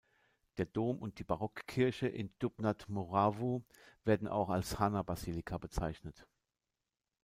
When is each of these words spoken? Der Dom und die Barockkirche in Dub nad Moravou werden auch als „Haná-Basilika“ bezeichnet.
Der 0.57 0.65
Dom 0.65 0.97
und 0.97 1.19
die 1.19 1.23
Barockkirche 1.23 2.07
in 2.07 2.33
Dub 2.39 2.59
nad 2.59 2.89
Moravou 2.89 3.61
werden 4.03 4.27
auch 4.27 4.49
als 4.49 4.79
„Haná-Basilika“ 4.79 5.59
bezeichnet. 5.59 6.25